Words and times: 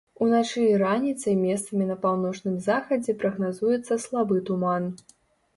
Уначы 0.25 0.61
і 0.69 0.77
раніцай 0.83 1.35
месцамі 1.41 1.87
па 1.91 1.97
паўночным 2.05 2.57
захадзе 2.69 3.15
прагназуецца 3.25 4.03
слабы 4.07 4.43
туман. 4.49 4.91